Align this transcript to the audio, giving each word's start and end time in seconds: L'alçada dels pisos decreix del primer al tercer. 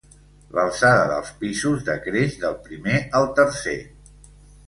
L'alçada 0.57 1.01
dels 1.11 1.27
pisos 1.41 1.83
decreix 1.89 2.39
del 2.45 2.57
primer 2.69 2.97
al 3.19 3.27
tercer. 3.41 3.77